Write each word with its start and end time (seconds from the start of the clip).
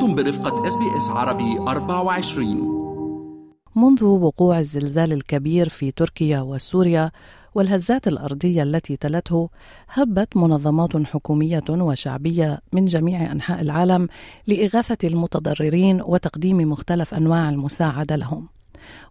أنتم 0.00 0.14
برفقة 0.14 0.66
SBS 0.66 1.08
عربي 1.08 1.58
24 1.58 2.80
منذ 3.76 4.04
وقوع 4.04 4.58
الزلزال 4.58 5.12
الكبير 5.12 5.68
في 5.68 5.90
تركيا 5.90 6.40
وسوريا 6.40 7.10
والهزات 7.54 8.08
الأرضية 8.08 8.62
التي 8.62 8.96
تلته 8.96 9.50
هبت 9.88 10.36
منظمات 10.36 10.96
حكومية 11.06 11.62
وشعبية 11.70 12.60
من 12.72 12.84
جميع 12.84 13.32
أنحاء 13.32 13.60
العالم 13.60 14.08
لإغاثة 14.46 15.08
المتضررين 15.08 16.02
وتقديم 16.04 16.56
مختلف 16.56 17.14
أنواع 17.14 17.48
المساعدة 17.48 18.16
لهم. 18.16 18.48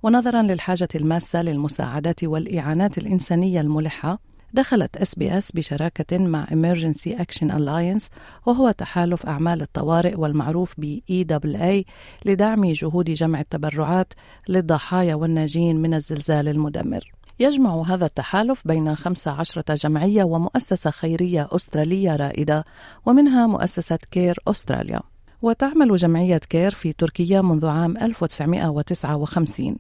ونظرا 0.04 0.42
للحاجة 0.42 0.88
الماسة 0.96 1.42
للمساعدات 1.42 2.24
والإعانات 2.24 2.98
الإنسانية 2.98 3.62
الملحة 3.62 4.20
دخلت 4.54 4.98
SBS 4.98 5.52
بشراكة 5.52 6.18
مع 6.18 6.46
Emergency 6.46 7.10
Action 7.10 7.52
Alliance 7.52 8.08
وهو 8.46 8.72
تحالف 8.72 9.26
أعمال 9.26 9.62
الطوارئ 9.62 10.16
والمعروف 10.16 10.74
ب 10.78 11.00
EAA 11.12 11.86
لدعم 12.26 12.66
جهود 12.66 13.06
جمع 13.06 13.40
التبرعات 13.40 14.14
للضحايا 14.50 15.16
والناجين 15.16 15.82
من 15.82 15.94
الزلزال 15.94 16.48
المدمر. 16.48 17.12
يجمع 17.40 17.84
هذا 17.88 18.06
التحالف 18.06 18.68
بين 18.68 18.96
15 18.96 19.64
جمعية 19.76 20.24
ومؤسسة 20.24 20.92
خيرية 20.92 21.48
أسترالية 21.52 22.16
رائدة 22.16 22.66
ومنها 23.06 23.48
مؤسسة 23.48 24.00
كير 24.12 24.40
أستراليا 24.48 25.00
وتعمل 25.42 25.96
جمعية 25.96 26.38
كير 26.38 26.72
في 26.72 26.94
تركيا 26.94 27.42
منذ 27.42 27.66
عام 27.66 27.98
1959 27.98 29.78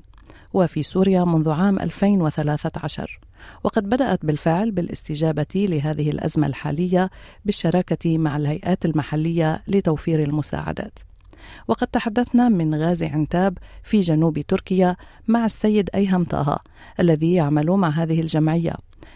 وفي 0.53 0.83
سوريا 0.83 1.23
منذ 1.23 1.49
عام 1.49 1.79
2013 1.79 3.19
وقد 3.63 3.89
بدأت 3.89 4.25
بالفعل 4.25 4.71
بالاستجابة 4.71 5.45
لهذه 5.55 6.09
الأزمة 6.09 6.47
الحالية 6.47 7.09
بالشراكة 7.45 8.17
مع 8.17 8.37
الهيئات 8.37 8.85
المحلية 8.85 9.63
لتوفير 9.67 10.23
المساعدات. 10.23 10.99
وقد 11.67 11.87
تحدثنا 11.87 12.49
من 12.49 12.75
غازي 12.75 13.05
عنتاب 13.05 13.57
في 13.83 14.01
جنوب 14.01 14.39
تركيا 14.39 14.95
مع 15.27 15.45
السيد 15.45 15.89
أيهم 15.95 16.23
طه 16.23 16.59
الذي 16.99 17.33
يعمل 17.33 17.71
مع 17.71 17.89
هذه 17.89 18.21
الجمعية. 18.21 18.73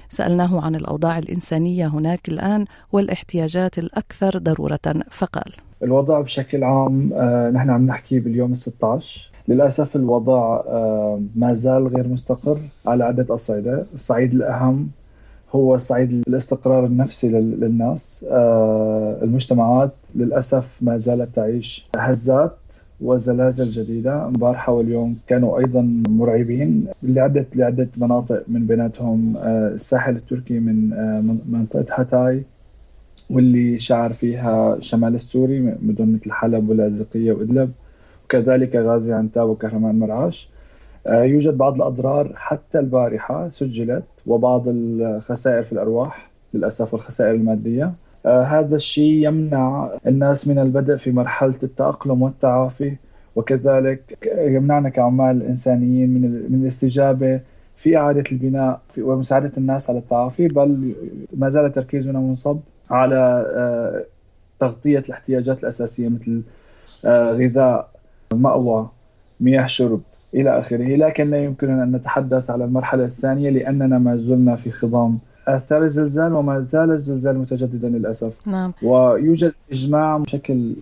سألناه 0.09 0.61
عن 0.65 0.75
الأوضاع 0.75 1.17
الإنسانية 1.17 1.87
هناك 1.87 2.29
الآن 2.29 2.65
والإحتياجات 2.91 3.79
الأكثر 3.79 4.37
ضرورة 4.37 5.03
فقال 5.11 5.53
الوضع 5.83 6.21
بشكل 6.21 6.63
عام 6.63 7.09
آه، 7.13 7.49
نحن 7.49 7.69
عم 7.69 7.85
نحكي 7.85 8.19
باليوم 8.19 8.51
ال 8.51 8.57
16 8.57 9.31
للأسف 9.47 9.95
الوضع 9.95 10.61
آه، 10.67 11.21
ما 11.35 11.53
زال 11.53 11.87
غير 11.87 12.07
مستقر 12.07 12.57
على 12.87 13.03
عدة 13.03 13.35
أصعدة. 13.35 13.85
الصعيد 13.93 14.33
الأهم 14.33 14.89
هو 15.51 15.77
صعيد 15.77 16.11
الاستقرار 16.27 16.85
النفسي 16.85 17.29
للناس. 17.29 18.25
آه، 18.29 19.17
المجتمعات 19.23 19.93
للأسف 20.15 20.77
ما 20.81 20.97
زالت 20.97 21.35
تعيش 21.35 21.87
هزات 21.95 22.57
وزلازل 23.01 23.69
جديدة. 23.69 24.25
امبارحة 24.27 24.73
واليوم 24.73 25.17
كانوا 25.27 25.59
أيضا 25.59 26.03
مرعبين 26.09 26.85
لعدة 27.03 27.45
لعدة 27.55 27.87
مناطق 27.97 28.43
من 28.47 28.67
بيناتهم. 28.67 29.37
الساحل 29.45 30.15
التركي 30.15 30.59
من 30.59 30.89
منطقة 31.51 31.85
هاتاي. 31.89 32.43
واللي 33.33 33.79
شعر 33.79 34.13
فيها 34.13 34.75
الشمال 34.75 35.15
السوري 35.15 35.59
مدن 35.59 36.13
مثل 36.13 36.31
حلب 36.31 36.69
واللاذقية 36.69 37.31
وإدلب. 37.31 37.71
وكذلك 38.25 38.75
غازي 38.75 39.13
عنتاب 39.13 39.49
وكهرمان 39.49 39.99
مرعاش. 39.99 40.49
آه، 41.07 41.23
يوجد 41.23 41.57
بعض 41.57 41.75
الأضرار 41.75 42.31
حتى 42.35 42.79
البارحة 42.79 43.49
سجلت 43.49 44.03
وبعض 44.27 44.63
الخسائر 44.67 45.63
في 45.63 45.71
الأرواح 45.73 46.31
للأسف 46.53 46.93
والخسائر 46.93 47.35
المادية. 47.35 47.93
آه، 48.25 48.43
هذا 48.43 48.75
الشيء 48.75 49.27
يمنع 49.27 49.89
الناس 50.07 50.47
من 50.47 50.59
البدء 50.59 50.95
في 50.95 51.11
مرحلة 51.11 51.57
التأقلم 51.63 52.21
والتعافي. 52.21 52.95
وكذلك 53.35 54.29
يمنعنا 54.37 54.89
كعمال 54.89 55.43
إنسانيين 55.43 56.13
من 56.13 56.21
من 56.49 56.61
الاستجابة 56.61 57.41
في 57.75 57.97
إعادة 57.97 58.23
البناء 58.31 58.81
ومساعدة 58.97 59.51
الناس 59.57 59.89
على 59.89 59.99
التعافي 59.99 60.47
بل 60.47 60.93
ما 61.37 61.49
زال 61.49 61.73
تركيزنا 61.73 62.19
منصب 62.19 62.59
على 62.93 63.45
آه، 63.55 64.03
تغطية 64.59 64.99
الاحتياجات 64.99 65.63
الأساسية 65.63 66.09
مثل 66.09 66.41
غذاء 67.05 67.89
مأوى 68.33 68.89
مياه 69.39 69.65
شرب 69.65 70.01
إلى 70.33 70.59
آخره. 70.59 70.95
لكن 70.95 71.29
لا 71.29 71.43
يمكننا 71.43 71.83
أن 71.83 71.91
نتحدث 71.91 72.49
على 72.49 72.65
المرحلة 72.65 73.03
الثانية 73.05 73.49
لأننا 73.49 73.97
ما 73.97 74.17
زلنا 74.17 74.55
في 74.55 74.71
خضام. 74.71 75.19
آثار 75.47 75.83
الزلزال 75.83 76.33
وما 76.33 76.59
زال 76.71 76.91
الزلزال 76.91 77.37
متجددا 77.37 77.89
للأسف. 77.89 78.47
نعم. 78.47 78.73
ويوجد 78.83 79.53
إجماع 79.71 80.17
بشكل 80.17 80.73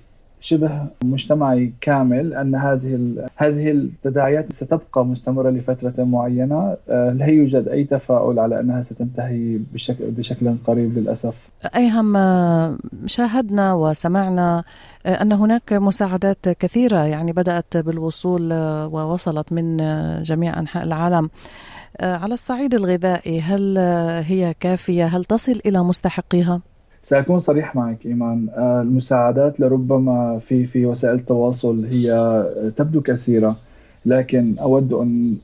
شبه 0.42 0.88
مجتمعي 1.04 1.74
كامل 1.82 2.34
أن 2.34 2.56
هذه 2.56 3.16
هذه 3.36 3.72
التداعيات 3.72 4.52
ستبقى 4.52 5.06
مستمرة 5.06 5.50
لفترة 5.50 6.04
معينة 6.04 6.78
آه، 6.90 7.12
لا 7.14 7.26
يوجد 7.26 7.68
أي 7.68 7.84
تفاؤل 7.84 8.40
على 8.40 8.60
أنها 8.60 8.84
ستنتهي 8.84 9.60
بشكل 9.74 10.12
بشكل 10.12 10.56
قريب 10.68 10.98
للأسف. 10.98 11.36
أيهم 11.76 12.18
آه، 12.18 12.78
شاهدنا 13.06 13.74
وسمعنا 13.74 14.64
آه، 15.06 15.22
أن 15.22 15.32
هناك 15.32 15.74
مساعدات 15.74 16.50
كثيرة 16.50 17.06
يعني 17.06 17.34
بدأت 17.34 17.78
بالوصول 17.78 18.54
ووصلت 18.84 19.54
من 19.54 19.78
جميع 20.22 20.60
أنحاء 20.60 20.84
العالم. 20.84 21.30
على 22.02 22.34
الصعيد 22.34 22.74
الغذائي 22.74 23.42
هل 23.42 23.78
هي 24.28 24.54
كافية؟ 24.60 25.06
هل 25.06 25.26
تصل 25.26 25.62
إلى 25.66 25.84
مستحقيها؟ 25.84 26.62
سأكون 27.04 27.40
صريح 27.40 27.76
معك 27.76 28.06
إيمان. 28.06 28.48
آه، 28.56 28.82
المساعدات 28.82 29.60
لربما 29.60 30.40
في 30.40 30.66
في 30.66 30.86
وسائل 30.86 31.16
التواصل 31.16 31.86
هي 31.86 32.44
تبدو 32.78 33.02
كثيرة 33.02 33.56
لكن 34.06 34.56
أود 34.60 34.94
أن 34.94 35.36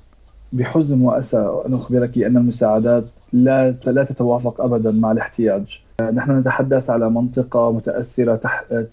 بحزن 0.54 1.02
وأسى 1.02 1.62
أن 1.68 1.74
أخبرك 1.74 2.18
أن 2.18 2.38
المساعدات 2.38 3.04
لا 3.34 3.72
لا 3.86 4.04
تتوافق 4.04 4.62
أبدا 4.62 4.92
مع 4.92 5.12
الاحتياج. 5.12 5.82
آه، 6.02 6.12
نحن 6.12 6.40
نتحدث 6.40 6.90
على 6.90 7.10
منطقة 7.10 7.72
متأثرة 7.72 8.40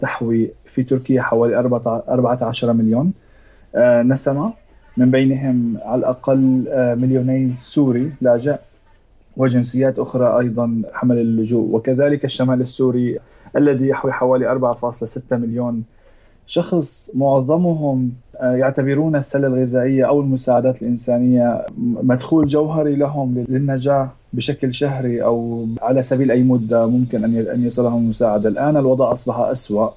تحوي 0.01 0.51
في 0.65 0.83
تركيا 0.83 1.21
حوالي 1.21 1.57
14 1.57 2.73
مليون. 2.73 3.13
آه، 3.75 4.01
نسمة 4.01 4.53
من 4.97 5.11
بينهم 5.11 5.77
على 5.85 5.99
الأقل 5.99 6.65
مليونين 7.01 7.55
سوري 7.61 8.11
لاجئ. 8.21 8.55
وجنسيات 9.37 9.99
أخرى 9.99 10.39
أيضا 10.39 10.81
حمل 10.93 11.17
اللجوء. 11.17 11.75
وكذلك 11.75 12.25
الشمال 12.25 12.61
السوري 12.61 13.19
الذي 13.57 13.87
يحوي 13.87 14.11
حوالي 14.11 14.47
4.6 14.47 15.37
مليون 15.37 15.83
شخص 16.47 17.11
معظمهم 17.13 18.11
آه، 18.37 18.55
يعتبرون 18.55 19.15
السلة 19.15 19.47
الغذائية 19.47 20.07
أو 20.07 20.21
المساعدات 20.21 20.81
الإنسانية 20.81 21.65
مدخول 21.77 22.47
جوهري 22.47 22.95
لهم 22.95 23.45
للنجاة 23.49 24.09
بشكل 24.33 24.73
شهري 24.73 25.23
أو 25.23 25.65
على 25.81 26.03
سبيل 26.03 26.31
أي 26.31 26.43
مدة 26.43 26.87
ممكن 26.87 27.23
أن 27.47 27.65
يصلهم 27.65 28.03
المساعدة 28.03 28.49
الآن 28.49 28.77
الوضع 28.77 29.13
أصبح 29.13 29.39
أسوأ. 29.39 29.89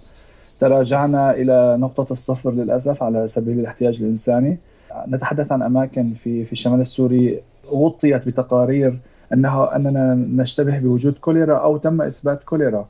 تراجعنا 0.60 1.30
إلى 1.30 1.76
نقطة 1.80 2.12
الصفر 2.12 2.50
للأسف 2.50 3.02
على 3.02 3.28
سبيل 3.28 3.60
الاحتياج 3.60 3.96
الإنساني. 4.02 4.58
نتحدث 5.08 5.52
عن 5.52 5.62
أماكن 5.62 6.12
في 6.14 6.44
في 6.44 6.52
الشمال 6.52 6.80
السوري 6.80 7.40
غطيت 7.70 8.26
بتقارير 8.26 8.98
انه 9.32 9.76
أننا 9.76 10.14
نشتبه 10.14 10.78
بوجود 10.78 11.14
كوليرا 11.14 11.56
أو 11.58 11.76
تم 11.76 12.02
إثبات 12.02 12.42
كوليرا. 12.42 12.88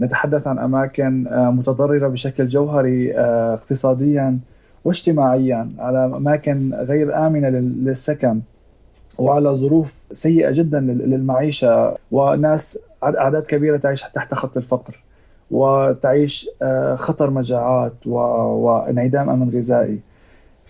نتحدث 0.00 0.46
عن 0.46 0.58
أماكن 0.58 1.26
آه، 1.28 1.50
متضررة 1.50 2.08
بشكل 2.08 2.48
جوهري 2.48 3.18
آه، 3.18 3.54
اقتصاديا 3.54 4.38
واجتماعيا 4.84 5.70
على 5.78 6.04
أماكن 6.06 6.74
غير 6.74 7.26
آمنة 7.26 7.48
للسكن 7.48 8.40
وعلى 9.18 9.50
ظروف 9.50 9.98
سيئة 10.12 10.50
جدا 10.50 10.80
للمعيشة 10.80 11.96
وناس 12.10 12.78
أعداد 13.04 13.42
كبيرة 13.42 13.76
تعيش 13.76 14.02
تحت 14.02 14.34
خط 14.34 14.56
الفقر 14.56 15.02
وتعيش 15.50 16.48
آه، 16.62 16.94
خطر 16.94 17.30
مجاعات 17.30 18.06
وانعدام 18.06 19.30
أمن 19.30 19.50
غذائي. 19.50 20.00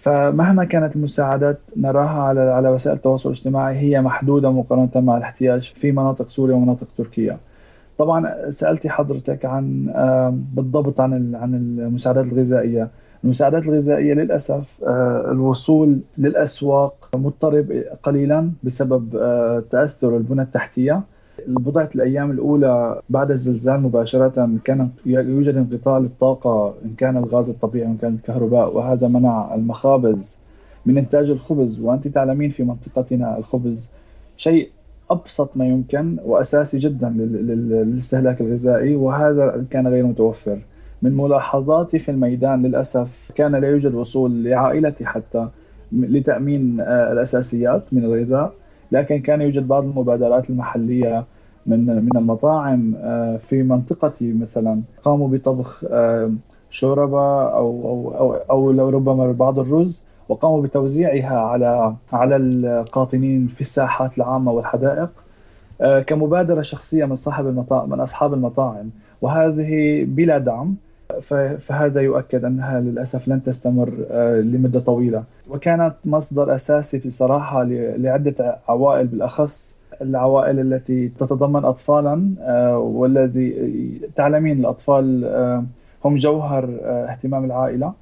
فمهما 0.00 0.64
كانت 0.64 0.96
المساعدات 0.96 1.58
نراها 1.76 2.22
على 2.22 2.40
على 2.40 2.68
وسائل 2.68 2.96
التواصل 2.96 3.28
الاجتماعي 3.28 3.78
هي 3.78 4.00
محدودة 4.00 4.50
مقارنة 4.50 4.90
مع 4.94 5.16
الاحتياج 5.16 5.72
في 5.76 5.92
مناطق 5.92 6.28
سوريا 6.28 6.54
ومناطق 6.54 6.86
تركيا. 6.98 7.38
طبعا 7.98 8.50
سألتي 8.50 8.88
حضرتك 8.88 9.44
عن 9.44 9.86
بالضبط 10.54 11.00
عن 11.00 11.34
عن 11.34 11.54
المساعدات 11.54 12.26
الغذائية. 12.26 12.88
المساعدات 13.24 13.66
الغذائية 13.68 14.14
للأسف 14.14 14.78
آه، 14.86 15.30
الوصول 15.32 16.00
للأسواق 16.18 17.08
مضطرب 17.16 17.84
قليلا 18.02 18.52
بسبب 18.62 19.16
آه، 19.16 19.62
تأثر 19.70 20.16
البنى 20.16 20.42
التحتية 20.42 21.02
بضعة 21.46 21.90
الأيام 21.94 22.30
الأولى 22.30 23.00
بعد 23.10 23.30
الزلزال 23.30 23.80
مباشرة 23.80 24.50
كان 24.64 24.88
يوجد 25.06 25.56
انقطاع 25.56 25.98
للطاقة 25.98 26.74
إن 26.84 26.90
كان 26.98 27.16
الغاز 27.16 27.48
الطبيعي 27.50 27.86
وإن 27.86 27.96
كان 27.96 28.14
الكهرباء 28.14 28.76
وهذا 28.76 29.08
منع 29.08 29.54
المخابز 29.54 30.38
من 30.86 30.98
إنتاج 30.98 31.30
الخبز. 31.30 31.80
وأنت 31.80 32.08
تعلمين 32.08 32.50
في 32.50 32.62
منطقتنا 32.62 33.38
الخبز 33.38 33.88
شيء 34.36 34.68
أبسط 35.10 35.56
ما 35.56 35.66
يمكن 35.66 36.16
وأساسي 36.24 36.78
جدا 36.78 37.08
للاستهلاك 37.08 38.40
الغذائي 38.40 38.96
وهذا 38.96 39.64
كان 39.70 39.86
غير 39.86 40.06
متوفر. 40.06 40.58
من 41.02 41.16
ملاحظاتي 41.16 41.98
في 41.98 42.10
الميدان 42.10 42.62
للأسف 42.62 43.30
كان 43.34 43.56
لا 43.56 43.68
يوجد 43.68 43.94
وصول 43.94 44.44
لعائلتي 44.44 45.06
حتى 45.06 45.48
لتأمين 45.92 46.80
الأساسيات 46.80 47.82
من 47.92 48.04
الغذاء. 48.04 48.52
لكن 48.92 49.18
كان 49.18 49.40
يوجد 49.40 49.68
بعض 49.68 49.84
المبادرات 49.84 50.50
المحلية 50.50 51.24
من 51.66 51.86
من 51.86 52.16
المطاعم 52.16 52.94
آه، 52.96 53.36
في 53.36 53.62
منطقتي 53.62 54.32
مثلا. 54.32 54.82
قاموا 55.04 55.28
بطبخ 55.28 55.84
آه، 55.90 56.32
شوربة 56.70 57.42
أو 57.42 57.68
أو 57.84 58.14
أو, 58.18 58.34
أو 58.34 58.70
لو 58.72 58.88
ربما 58.88 59.32
بعض 59.32 59.58
الرز 59.58 60.04
وقاموا 60.28 60.62
بتوزيعها 60.62 61.38
على 61.38 61.94
على 62.12 62.36
القاطنين 62.36 63.46
في 63.46 63.60
الساحات 63.60 64.18
العامة 64.18 64.52
والحدائق 64.52 65.10
كمبادرة 66.06 66.62
شخصية 66.62 67.04
من 67.04 67.16
صاحب 67.16 67.46
المطاعم 67.46 67.90
من 67.90 68.00
أصحاب 68.00 68.34
المطاعم. 68.34 68.90
وهذه 69.22 70.04
بلا 70.04 70.38
دعم. 70.38 70.74
فهذا 71.58 72.00
يؤكد 72.00 72.44
أنها 72.44 72.80
للأسف 72.80 73.28
لن 73.28 73.42
تستمر 73.42 74.06
آه، 74.10 74.40
لمدة 74.40 74.80
طويلة 74.80 75.24
وكانت 75.48 75.94
مصدر 76.04 76.54
أساسي 76.54 76.98
بصراحه 76.98 77.62
لعدة 77.96 78.58
عوائل 78.68 79.06
بالأخص 79.06 79.76
العوائل 80.02 80.60
التي 80.60 81.08
تتضمن 81.08 81.64
اطفالا 81.64 82.34
آه، 82.40 82.78
والذي 82.78 84.00
تعلمين 84.16 84.60
الأطفال 84.60 85.24
آه، 85.24 85.64
هم 86.04 86.16
جوهر 86.16 86.78
اهتمام 86.82 87.44
العائلة 87.44 87.92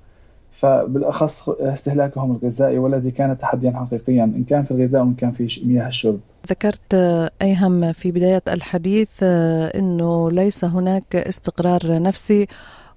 فبالأخص 0.53 1.49
استهلاكهم 1.49 2.31
الغذائي 2.37 2.79
والذي 2.79 3.11
كان 3.11 3.39
تحديا 3.39 3.71
حقيقيا 3.71 4.25
إن 4.25 4.45
كان 4.45 4.63
في 4.63 4.71
الغذاء 4.71 5.03
وإن 5.03 5.15
كان 5.15 5.33
في 5.33 5.61
مياه 5.67 5.89
الشرب. 5.89 6.21
ذكرت 6.49 6.95
أيهم 7.43 7.93
في 7.93 8.11
بداية 8.11 8.43
الحديث 8.49 9.23
إنه 9.23 10.31
ليس 10.31 10.65
هناك 10.65 11.17
استقرار 11.17 12.03
نفسي 12.03 12.47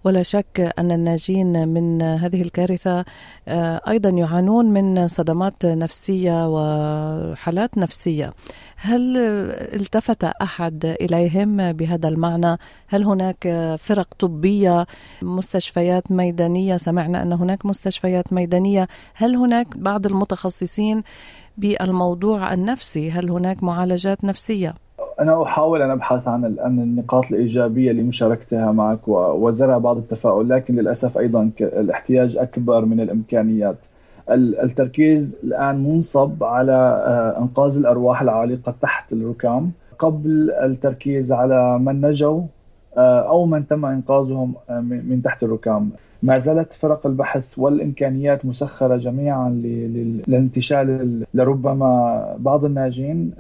ولا 0.04 0.24
شك 0.24 0.74
أن 0.80 0.92
الناجين 0.92 1.68
من 1.68 2.02
هذه 2.02 2.42
الكارثة 2.42 3.06
آه، 3.48 3.82
أيضا 3.88 4.10
يعانون 4.10 4.66
من 4.66 5.08
صدمات 5.08 5.66
نفسية 5.66 6.48
وحالات 6.48 7.78
نفسية. 7.78 8.34
هل 8.76 9.18
التفت 9.74 10.24
أحد 10.24 10.86
إليهم 10.86 11.72
بهذا 11.72 12.08
المعنى؟ 12.08 12.58
هل 12.88 13.04
هناك 13.04 13.76
فرق 13.80 14.08
طبية 14.20 14.86
مستشفيات 15.22 16.12
ميدانية؟ 16.12 16.78
سمعنا 16.78 17.22
أن 17.22 17.34
هناك 17.34 17.66
مستشفيات 17.66 18.34
ميدانية. 18.34 18.88
هل 19.16 19.36
هناك 19.36 19.78
بعض 19.78 20.06
المتخصصين 20.06 21.04
بالموضوع 21.58 22.54
النفسي؟ 22.54 23.12
هل 23.12 23.30
هناك 23.30 23.64
معالجات 23.64 24.24
نفسية؟ 24.24 24.74
أنا 25.20 25.44
أحاول 25.44 25.82
أن 25.82 25.90
أبحث 25.90 26.28
عن 26.28 26.56
عن 26.60 26.80
النقاط 26.80 27.32
الإيجابية 27.32 27.92
اللي 27.92 28.04
مشاركتها 28.04 28.72
معك 28.72 29.08
وزرع 29.08 29.78
بعض 29.78 29.98
التفاؤل 29.98 30.50
لكن 30.50 30.76
للأسف 30.76 31.18
أيضا 31.18 31.52
الاحتياج 31.62 32.38
أكبر 32.38 32.86
من 32.86 33.00
الإمكانيات. 33.00 33.76
التركيز 34.30 35.38
الآن 35.44 35.84
منصب 35.84 36.44
على 36.44 36.72
آه، 37.06 37.42
إنقاذ 37.42 37.78
الأرواح 37.78 38.22
العالقة 38.22 38.74
تحت 38.82 39.14
الركام. 39.14 39.72
قبل 40.00 40.52
التركيز 40.52 41.32
على 41.32 41.80
من 41.80 42.02
نجوا 42.02 42.42
آه، 42.98 43.20
أو 43.30 43.46
من 43.46 43.68
تم 43.68 43.86
إنقاذهم 43.86 44.54
آه، 44.70 44.80
من 44.80 45.22
تحت 45.24 45.44
الركام. 45.44 45.90
ما 46.24 46.38
زالت 46.38 46.74
فرق 46.74 47.08
البحث 47.08 47.60
والإمكانيات 47.60 48.46
مسخرة 48.46 48.98
جميعا 48.98 49.50
للانتشال 49.50 51.24
لربما 51.34 52.36
بعض 52.40 52.66
الناجين 52.66 53.32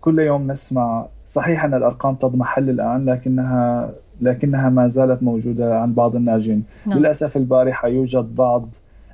كل 0.00 0.18
يوم 0.18 0.52
نسمع 0.52 1.06
صحيح 1.28 1.64
أن 1.64 1.74
الأرقام 1.74 2.14
تضمحل 2.14 2.70
الآن 2.70 3.04
لكنها 3.04 3.90
لكنها 4.20 4.70
ما 4.70 4.88
زالت 4.88 5.22
موجودة 5.22 5.80
عند 5.80 5.94
بعض 5.94 6.16
الناجين 6.16 6.64
نعم. 6.86 6.98
للأسف 6.98 7.36
البارحة 7.36 7.88
يوجد 7.88 8.34
بعض 8.34 8.68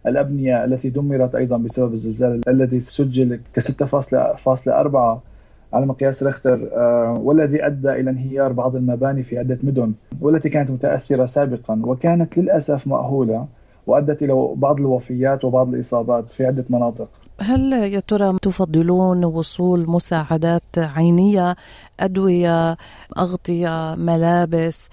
الأبنية 0.06 0.64
التي 0.64 0.90
دمرت 0.90 1.34
أيضا 1.34 1.56
بسبب 1.56 1.94
الزلزال 1.94 2.40
الذي 2.49 2.81
سجل 2.81 3.40
ك 3.55 3.61
6.4 3.61 5.30
على 5.72 5.87
مقياس 5.87 6.22
ريختر 6.22 6.69
آه، 6.72 7.20
والذي 7.22 7.67
أدى 7.67 7.90
إلى 7.93 8.11
انهيار 8.11 8.52
بعض 8.52 8.76
المباني 8.76 9.22
في 9.22 9.38
عدة 9.38 9.58
مدن 9.62 9.93
والتي 10.20 10.49
كانت 10.49 10.70
متأثرة 10.70 11.26
سابقا 11.26 11.81
وكانت 11.84 12.38
للأسف 12.38 12.87
مأهولة 12.87 13.46
وأدت 13.87 14.22
إلى 14.22 14.49
بعض 14.55 14.81
الوفيات 14.81 15.44
وبعض 15.44 15.75
الإصابات 15.75 16.32
في 16.32 16.46
عدة 16.46 16.64
مناطق. 16.70 17.08
هل 17.40 17.72
يا 17.72 18.00
ترى 18.00 18.38
تفضلون 18.43 19.25
وصول 19.25 19.90
مساعدات 19.90 20.62
عينية 20.76 21.56
أدوية 22.00 22.76
أغطية 23.19 23.94
ملابس 23.94 24.88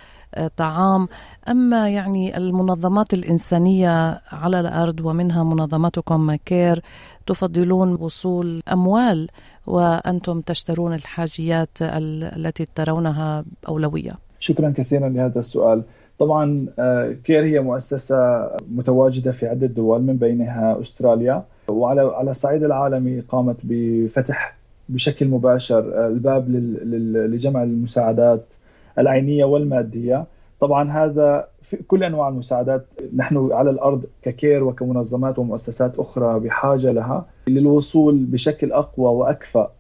طعام 0.58 1.08
أما 1.50 1.90
يعني 1.90 2.38
المنظمات 2.38 3.14
الإنسانية 3.14 4.22
على 4.32 4.60
الأرض 4.60 5.06
ومنها 5.06 5.44
منظمتكم 5.44 6.36
كير 6.36 6.82
تفضلون 7.28 7.94
وصول 8.02 8.62
أموال 8.72 9.28
وأنتم 9.68 10.42
تشترون 10.42 10.94
الحاجيات 10.94 11.70
التي 11.82 12.68
ترونها 12.76 13.46
أولوية. 13.68 14.12
شكرا 14.40 14.74
كثيرا 14.78 15.10
لهذا 15.10 15.40
السؤال. 15.40 15.84
طبعا 16.20 16.66
آه، 16.80 17.16
كير 17.24 17.44
هي 17.44 17.60
مؤسسة 17.60 18.50
متواجدة 18.72 19.32
في 19.32 19.48
عدة 19.48 19.68
دول 19.68 20.02
من 20.02 20.18
بينها 20.18 20.82
أستراليا. 20.82 21.44
وعلى 21.68 22.02
على 22.02 22.32
الصعيد 22.32 22.64
العالمي 22.64 23.20
قامت 23.20 23.58
بفتح 23.64 24.58
بشكل 24.90 25.28
مباشر 25.28 25.80
آه، 25.80 26.08
الباب 26.08 26.50
لجمع 27.32 27.64
المساعدات 27.64 28.46
العينية 29.00 29.46
والمادية. 29.46 30.26
طبعا 30.60 30.92
هذا 30.92 31.48
في 31.62 31.78
كل 31.78 32.04
أنواع 32.04 32.28
المساعدات 32.30 32.86
نحن 33.16 33.50
على 33.52 33.70
الأرض 33.70 34.06
ككير 34.22 34.64
وكمنظمات 34.64 35.40
ومؤسسات 35.40 36.00
أخرى 36.00 36.40
بحاجة 36.40 36.92
لها 36.92 37.26
للوصول 37.48 38.16
بشكل 38.18 38.72
أقوى 38.72 39.08
وأكفأ 39.08 39.72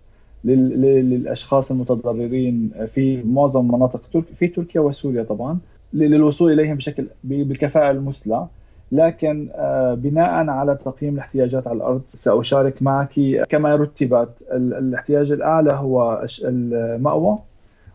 للأشخاص 0.45 1.71
المتضررين 1.71 2.71
في 2.87 3.23
معظم 3.23 3.67
مناطق 3.75 4.01
تركيا 4.13 4.35
في 4.35 4.47
تركيا 4.47 4.81
وسوريا 4.81 5.23
طبعا 5.23 5.57
للوصول 5.93 6.51
إليهم 6.51 6.75
بشكل 6.75 7.07
بالكفاءة 7.23 7.91
المثلى. 7.91 8.47
لكن 8.91 9.49
آه، 9.55 9.93
بناء 9.93 10.49
على 10.49 10.77
تقييم 10.85 11.13
الاحتياجات 11.13 11.67
على 11.67 11.77
الأرض 11.77 12.01
سأشارك 12.07 12.81
معك 12.81 13.13
كما 13.49 13.75
رتبت 13.75 14.29
الاحتياج 14.51 15.31
الأعلى 15.31 15.73
هو 15.73 16.25
المأوى. 16.43 17.37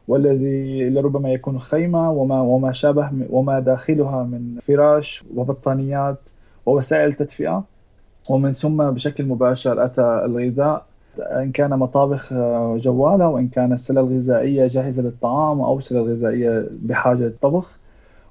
والذي 0.08 0.90
لربما 0.90 1.32
يكون 1.32 1.58
خيمة 1.58 2.10
وما 2.10 2.40
وما 2.40 2.72
شابه 2.72 3.10
وما 3.31 3.61
داخلها 3.61 4.23
من 4.23 4.59
فراش 4.61 5.25
وبطانيات 5.37 6.18
ووسائل 6.66 7.14
تدفئة. 7.14 7.64
ومن 8.30 8.52
ثم 8.52 8.90
بشكل 8.90 9.25
مباشر 9.25 9.85
أتى 9.85 10.23
الغذاء. 10.25 10.87
إن 11.18 11.52
كان 11.52 11.71
مطابخ 11.71 12.32
آه، 12.32 12.76
جوالة 12.80 13.28
وإن 13.28 13.49
كان 13.49 13.73
السلة 13.73 14.00
الغذائية 14.00 14.66
جاهزة 14.66 15.02
للطعام 15.02 15.61
أو 15.61 15.80
سله 15.80 16.00
غذائيه 16.00 16.66
بحاجة 16.82 17.18
للطبخ. 17.18 17.78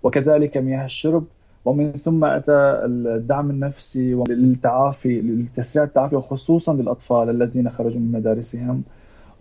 وكذلك 0.04 0.58
مياه 0.58 0.86
الشرب. 0.86 1.24
ومن 1.66 1.92
ثم 1.92 2.26
أتى 2.26 2.82
الدعم 2.86 3.50
النفسي 3.50 4.14
للتعافي 4.14 5.22
لتسريع 5.22 5.86
التعافي 5.86 6.16
وخصوصا 6.16 6.74
للأطفال 6.74 7.30
الذين 7.30 7.70
خرجوا 7.70 8.00
من 8.00 8.12
مدارسهم. 8.12 8.84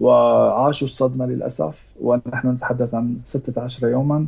وعاشوا 0.00 0.86
الصدمة 0.86 1.26
للأسف 1.26 1.84
ونحن 2.02 2.48
نتحدث 2.48 2.94
عن 2.94 3.16
16 3.24 3.88
يوما 3.88 4.26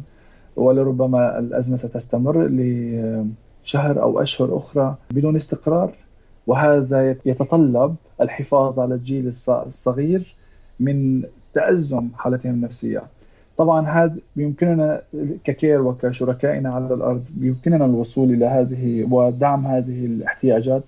ولربما 0.56 1.38
الأزمة 1.38 1.76
ستستمر 1.76 2.46
لشهر 2.46 4.02
أو 4.02 4.22
أشهر 4.22 4.56
أخرى 4.56 4.94
بدون 5.10 5.36
استقرار. 5.36 5.92
وهذا 6.46 7.16
يتطلب 7.24 7.94
الحفاظ 8.20 8.80
على 8.80 8.94
الجيل 8.94 9.32
الصغير 9.48 10.34
من 10.80 11.22
تأزم 11.54 12.08
حالتهم 12.16 12.52
النفسية. 12.52 13.02
طبعا 13.58 13.86
هذا 13.86 14.16
بيمكننا 14.36 15.02
ككير 15.44 15.82
وكشركائنا 15.82 16.74
على 16.74 16.94
الأرض 16.94 17.24
بيمكننا 17.30 17.84
الوصول 17.84 18.30
إلى 18.30 18.46
هذه 18.46 19.06
ودعم 19.10 19.66
هذه 19.66 20.06
الاحتياجات 20.06 20.82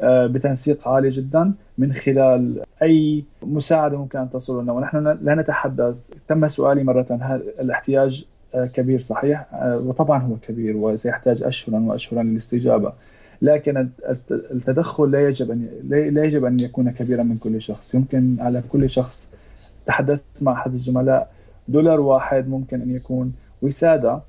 آه، 0.00 0.26
بتنسيق 0.26 0.88
عالي 0.88 1.10
جدا 1.10 1.52
من 1.78 1.92
خلال 1.92 2.62
أي 2.82 3.24
مساعدة 3.42 3.98
ممكن 3.98 4.18
أن 4.18 4.30
تصل 4.30 4.62
لنا. 4.62 4.72
ونحن 4.72 5.18
لا 5.22 5.34
نتحدث. 5.34 5.94
تم 6.28 6.48
سؤالي 6.48 6.84
مرة. 6.84 7.18
هل 7.20 7.42
الاحتياج 7.60 8.24
آه، 8.54 8.66
كبير؟ 8.66 9.00
صحيح. 9.00 9.46
آه، 9.54 9.78
وطبعا 9.78 10.18
هو 10.22 10.36
كبير 10.48 10.76
وسيحتاج 10.76 11.42
اشهرا 11.42 11.80
واشهرا 11.80 12.22
للاستجابة. 12.22 12.92
لكن 13.42 13.88
التدخل 14.30 15.10
لا 15.10 15.28
يجب 15.28 15.50
أن 15.50 15.68
لا 15.88 16.24
يجب 16.24 16.44
أن 16.44 16.60
يكون 16.60 16.90
كبيرا 16.90 17.22
من 17.22 17.36
كل 17.36 17.62
شخص. 17.62 17.94
يمكن 17.94 18.36
على 18.40 18.62
كل 18.68 18.90
شخص. 18.90 19.30
تحدثت 19.86 20.24
مع 20.40 20.52
أحد 20.52 20.72
الزملاء. 20.72 21.30
دولار 21.68 22.00
واحد 22.00 22.48
ممكن 22.48 22.80
أن 22.80 22.90
يكون. 22.90 23.32
وسادة 23.62 24.20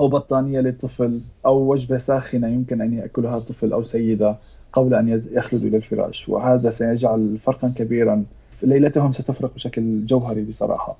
أو 0.00 0.08
بطانية 0.08 0.60
للطفل 0.60 1.20
أو 1.46 1.72
وجبة 1.72 1.98
ساخنة 1.98 2.48
يمكن 2.48 2.80
أن 2.80 2.92
يأكلها 2.92 3.38
طفل 3.38 3.72
أو 3.72 3.82
سيدة. 3.82 4.36
قبل 4.74 4.94
أن 4.94 5.22
يخلدوا 5.32 5.68
إلى 5.68 5.76
الفراش 5.76 6.28
وهذا 6.28 6.70
سيجعل 6.70 7.38
فرقا 7.42 7.72
كبيرا 7.76 8.24
ليلتهم 8.62 9.12
ستفرق 9.12 9.54
بشكل 9.54 10.06
جوهري 10.06 10.42
بصراحة. 10.42 10.96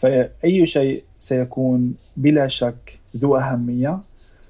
فأي 0.00 0.66
شيء 0.66 1.04
سيكون 1.18 1.94
بلا 2.16 2.48
شك 2.48 2.98
ذو 3.16 3.36
أهمية 3.36 3.98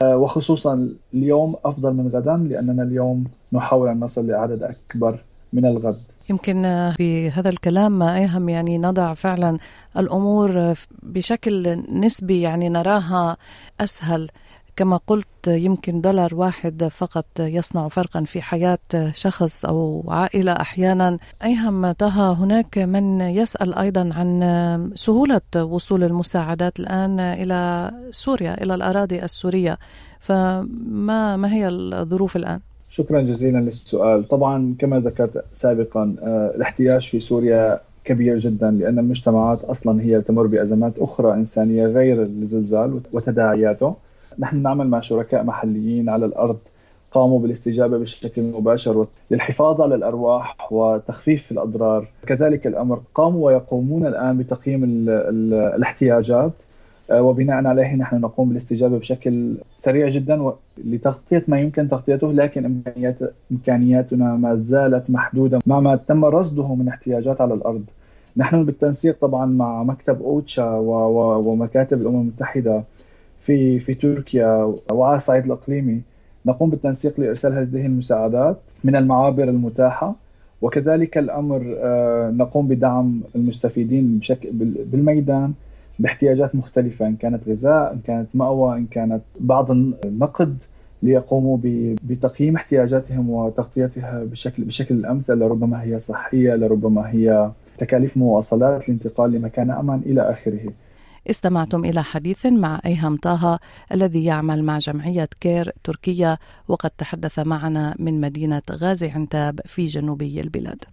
وخصوصا 0.05 0.89
اليوم 1.15 1.57
أفضل 1.65 1.93
من 1.93 2.11
غدا 2.15 2.37
لأننا 2.37 2.83
اليوم 2.83 3.25
نحاول 3.53 3.89
أن 3.89 4.01
نصل 4.01 4.27
لعدد 4.27 4.63
أكبر 4.63 5.19
من 5.53 5.67
الغد. 5.67 6.01
يمكن 6.31 6.63
في 6.97 7.31
هذا 7.31 7.49
الكلام 7.49 8.03
أيهم 8.03 8.49
يعني 8.49 8.79
نضع 8.79 9.15
فعلا 9.15 9.59
الأمور 9.99 10.75
بشكل 11.03 11.83
نسبي 11.93 12.41
يعني 12.41 12.69
نراها 12.69 13.37
أسهل. 13.81 14.29
كما 14.77 15.01
قلت 15.07 15.27
يمكن 15.47 16.01
دولار 16.01 16.35
واحد 16.35 16.85
فقط 16.85 17.27
يصنع 17.41 17.89
فرقا 17.89 18.25
في 18.25 18.43
حياة 18.43 18.79
شخص 19.13 19.65
أو 19.65 20.05
عائلة 20.09 20.53
أحيانا. 20.53 21.19
أيهم 21.45 21.93
طه 21.93 22.33
هناك 22.33 22.79
من 22.79 23.21
يسأل 23.21 23.75
أيضا 23.75 24.11
عن 24.15 24.93
سهولة 24.95 25.41
وصول 25.57 26.05
المساعدات 26.05 26.81
الآن 26.81 27.21
إلى 27.21 27.91
سوريا 28.11 28.63
إلى 28.63 28.75
الأراضي 28.75 29.23
السورية. 29.23 29.79
فما 30.21 31.37
ما 31.37 31.53
هي 31.53 31.69
الظروف 31.69 32.37
الآن؟ 32.37 32.61
شكرا 32.91 33.21
جزيلا 33.21 33.59
للسؤال. 33.59 34.29
طبعا 34.29 34.75
كما 34.79 35.01
ذكرت 35.01 35.45
سابقا 35.53 36.17
آه، 36.23 36.53
الاحتياج 36.57 37.03
في 37.11 37.21
سوريا 37.21 37.81
كبير 38.05 38.39
جدا 38.39 38.71
لأن 38.71 38.99
المجتمعات 38.99 39.65
أصلا 39.65 40.03
هي 40.03 40.21
تمر 40.21 40.47
بأزمات 40.47 40.93
أخرى 40.99 41.33
إنسانية 41.35 41.87
غير 41.87 42.23
الزلزال 42.23 43.01
وتداعياته. 43.13 43.95
نحن 44.39 44.63
نعمل 44.63 44.89
مع 44.89 45.01
شركاء 45.01 45.45
محليين 45.45 46.09
على 46.09 46.27
الأرض 46.27 46.59
قاموا 47.13 47.39
بالاستجابة 47.39 47.99
بشكل 47.99 48.43
مباشر 48.43 49.07
للحفاظ 49.31 49.81
على 49.81 49.95
الأرواح 49.95 50.73
وتخفيف 50.73 51.53
الأضرار 51.53 52.09
كذلك 52.27 52.67
الأمر 52.67 53.01
قاموا 53.15 53.47
ويقومون 53.47 54.07
الآن 54.07 54.39
بتقييم 54.39 54.85
ال 54.85 55.09
ال 55.09 55.55
الاحتياجات 55.55 56.53
آه، 57.11 57.23
وبناء 57.23 57.67
عليه 57.67 57.95
نحن 57.95 58.21
نقوم 58.21 58.49
بالاستجابة 58.49 58.99
بشكل 58.99 59.55
سريع 59.77 60.09
جدا 60.09 60.53
لتغطية 60.85 61.45
ما 61.49 61.61
يمكن 61.61 61.89
تغطيته 61.89 62.33
لكن 62.33 62.65
امكانيات 62.65 63.19
إمكانياتنا 63.53 64.37
ما 64.37 64.57
زالت 64.57 65.11
محدودة 65.11 65.59
مع 65.67 65.81
ما 65.81 65.97
تم 65.97 66.25
رصده 66.25 66.75
من 66.75 66.89
احتياجات 66.89 67.41
على 67.41 67.55
الأرض. 67.55 67.85
نحن 68.37 68.65
بالتنسيق 68.65 69.17
طبعا 69.21 69.47
مع 69.47 69.83
مكتب 69.83 70.23
أوتشا 70.23 70.71
ومكاتب 71.45 72.01
الأمم 72.01 72.21
المتحدة 72.21 72.83
في 73.45 73.81
في 73.81 73.95
تركيا 73.95 74.75
وعلى 74.93 75.17
الصعيد 75.17 75.45
الإقليمي 75.45 76.01
نقوم 76.47 76.71
بالتنسيق 76.71 77.21
لإرسال 77.21 77.53
هذه 77.53 77.87
المساعدات 77.87 78.57
من 78.85 78.97
المعابر 78.97 79.45
المتاحة 79.45 80.15
وكذلك 80.63 81.19
الأمر 81.19 81.77
آه، 81.79 82.31
نقوم 82.31 82.69
بدعم 82.69 83.21
المستفيدين 83.37 84.19
بشكل 84.19 84.49
بالميدان 84.85 85.53
باحتياجات 85.99 86.57
مختلفة 86.57 87.07
إن 87.07 87.17
كانت 87.17 87.49
غذاء 87.49 87.93
إن 87.93 88.01
كانت 88.07 88.29
مأوى 88.35 88.77
إن 88.79 88.87
كانت 88.87 89.21
بعض 89.41 89.71
النقد 89.71 90.57
ليقوموا 91.03 91.59
بتقييم 92.05 92.57
احتياجاتهم 92.57 93.31
وتغطيتها 93.31 94.25
بشكل 94.25 94.65
بشكل 94.65 94.95
الامثل 94.95 95.39
لربما 95.39 95.83
هي 95.83 96.01
صحية 96.01 96.55
لربما 96.55 97.11
هي 97.11 97.51
تكاليف 97.79 98.17
مواصلات 98.17 98.89
الانتقال 98.89 99.33
لمكان 99.33 99.71
أمان 99.71 100.01
إلى 100.07 100.31
آخره. 100.31 100.73
استمعتم 101.31 101.85
إلى 101.85 102.05
حديث 102.05 102.47
مع 102.47 102.81
ايهم 102.87 103.17
طه 103.17 103.59
الذي 103.93 104.25
يعمل 104.25 104.65
مع 104.65 104.79
جمعية 104.79 105.29
كير 105.41 105.73
تركيا 105.85 106.39
وقد 106.69 106.91
تحدث 106.91 107.39
معنا 107.39 107.95
من 107.99 108.21
مدينة 108.21 108.63
غازي 108.71 109.11
عنتاب 109.11 109.61
في 109.67 109.87
جنوبي 109.87 110.41
البلاد. 110.41 110.85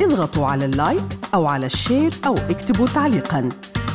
اضغطوا 0.00 0.46
على 0.46 0.64
ال 0.64 0.75
like 0.75 1.18
أو 1.34 1.46
على 1.46 1.66
ال 1.66 1.74
share 1.74 2.14
أو 2.26 2.34
اكتبوا 2.34 2.86
تعليقا 2.86 3.48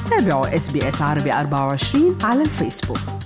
تابعوا 0.09 0.55
إس 0.55 1.01
عربي 1.01 1.33
24 1.33 2.17
على 2.23 2.41
الفيسبوك 2.41 3.20